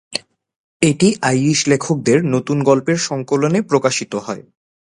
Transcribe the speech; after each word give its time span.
এটি 0.81 1.07
আইরিশ 1.21 1.59
লেখকদের 1.67 2.17
নতুন 2.25 2.57
গল্পের 2.63 2.97
সংকলনে 3.01 3.59
প্রকাশিত 3.61 4.13
হয়। 4.17 4.43